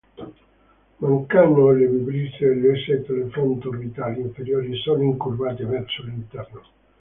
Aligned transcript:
Mancano 0.97 1.69
le 1.73 1.85
vibrisse 1.85 2.45
e 2.45 2.55
le 2.55 2.75
setole 2.83 3.25
fronto-orbitali 3.29 4.19
inferiori 4.21 4.73
sono 4.77 5.03
incurvate 5.03 5.63
verso 5.63 6.01
l'interno. 6.01 6.61